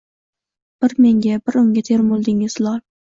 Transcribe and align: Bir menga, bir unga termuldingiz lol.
Bir 0.85 0.95
menga, 1.05 1.37
bir 1.49 1.57
unga 1.61 1.83
termuldingiz 1.91 2.57
lol. 2.69 2.81